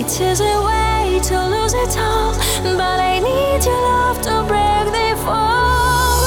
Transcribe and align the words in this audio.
It 0.00 0.18
is 0.18 0.40
a 0.40 0.62
way 0.62 1.20
to 1.24 1.46
lose 1.48 1.74
it 1.74 1.98
all, 1.98 2.32
but 2.62 3.00
I 3.12 3.18
need 3.18 3.62
your 3.66 3.82
love 3.82 4.18
to 4.22 4.42
break 4.48 4.86
the 4.96 5.14
fall. 5.26 6.22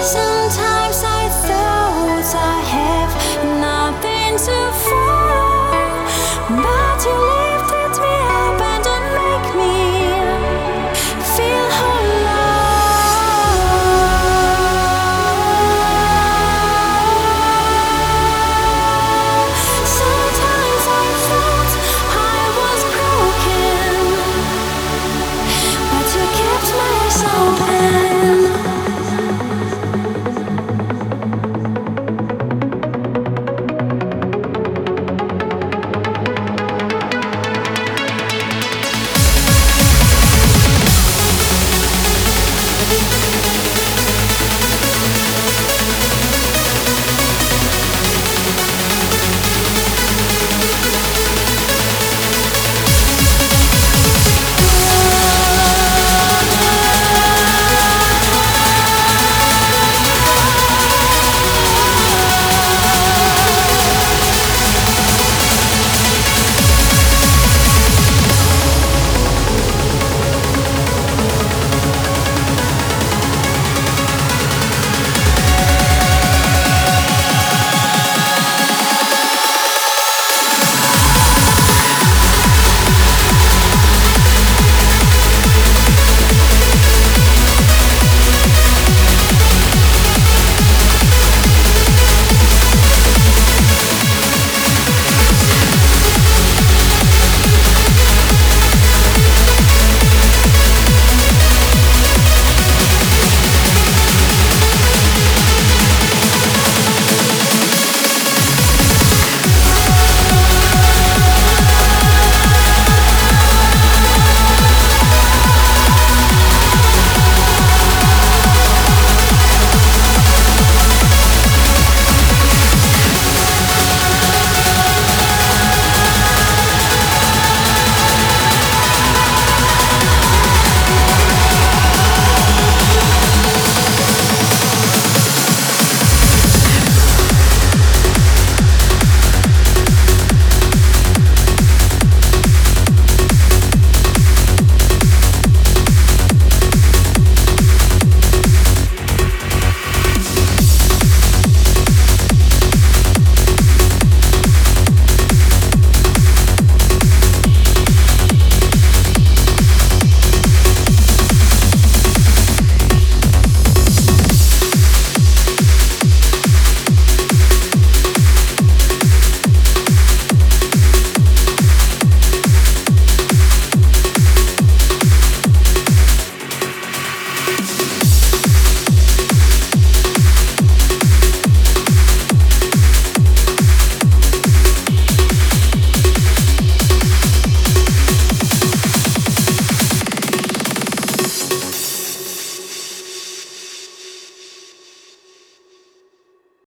Sometimes 0.00 1.02
I 1.02 1.28
thought 1.44 2.30
I 2.36 2.60
have 2.76 3.12
nothing 3.58 4.36
to. 4.46 4.89